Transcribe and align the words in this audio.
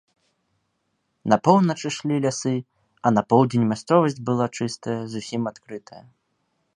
На 1.33 1.37
поўнач 1.47 1.75
ішлі 1.89 2.15
лясы, 2.25 2.53
а 3.07 3.13
на 3.17 3.21
поўдзень 3.33 3.69
мясцовасць 3.73 4.19
была 4.31 4.45
чыстая, 4.57 4.99
зусім 5.13 5.41
адкрытая. 5.55 6.03